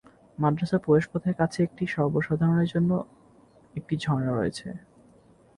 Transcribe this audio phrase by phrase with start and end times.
[0.37, 2.91] মাদ্রাসার প্রবেশপথের কাছে একটি সর্বসাধারণের জন্য
[3.73, 4.67] একটি ঝর্ণা রয়েছে।